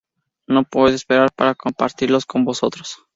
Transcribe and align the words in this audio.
No 0.47 0.63
puedo 0.63 0.87
esperar 0.95 1.29
para 1.31 1.53
compartirlos 1.53 2.25
con 2.25 2.43
vosotros. 2.43 2.97